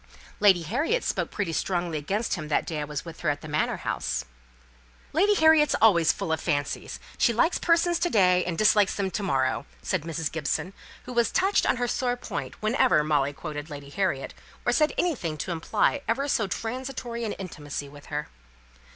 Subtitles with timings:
[0.39, 3.47] "Lady Harriet spoke pretty strongly against him that day I was with her at the
[3.47, 4.25] Manor house."
[5.13, 9.21] "Lady Harriet's always full of fancies: she likes persons to day, and dislikes them to
[9.21, 10.31] morrow," said Mrs.
[10.31, 14.33] Gibson, who was touched on her sore point whenever Molly quoted Lady Harriet,
[14.65, 18.27] or said anything to imply ever so transitory an intimacy with her.